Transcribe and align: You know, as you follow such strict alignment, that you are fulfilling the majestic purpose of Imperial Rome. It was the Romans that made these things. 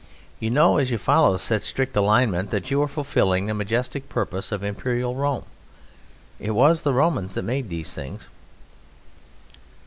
You 0.39 0.49
know, 0.49 0.77
as 0.77 0.89
you 0.89 0.97
follow 0.97 1.37
such 1.37 1.61
strict 1.61 1.95
alignment, 1.95 2.49
that 2.49 2.71
you 2.71 2.81
are 2.81 2.87
fulfilling 2.87 3.45
the 3.45 3.53
majestic 3.53 4.09
purpose 4.09 4.51
of 4.51 4.63
Imperial 4.63 5.13
Rome. 5.15 5.45
It 6.39 6.55
was 6.55 6.81
the 6.81 6.91
Romans 6.91 7.35
that 7.35 7.43
made 7.43 7.69
these 7.69 7.93
things. 7.93 8.27